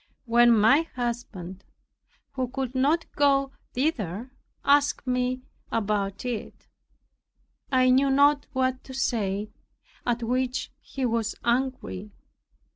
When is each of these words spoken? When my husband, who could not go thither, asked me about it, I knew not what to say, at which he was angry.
When 0.25 0.51
my 0.57 0.87
husband, 0.95 1.63
who 2.31 2.47
could 2.47 2.73
not 2.73 3.05
go 3.15 3.51
thither, 3.73 4.31
asked 4.65 5.05
me 5.05 5.43
about 5.71 6.25
it, 6.25 6.65
I 7.71 7.91
knew 7.91 8.09
not 8.09 8.47
what 8.51 8.83
to 8.85 8.95
say, 8.95 9.51
at 10.03 10.23
which 10.23 10.71
he 10.79 11.05
was 11.05 11.35
angry. 11.43 12.13